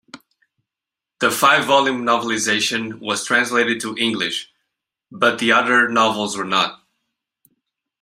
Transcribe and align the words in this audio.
The 1.19 1.29
five-volume 1.29 2.01
novelization 2.03 2.99
was 3.01 3.23
translated 3.23 3.79
to 3.81 3.95
English, 3.99 4.51
but 5.11 5.37
the 5.37 5.51
other 5.51 5.89
novels 5.89 6.35
were 6.35 6.43
not. 6.43 6.81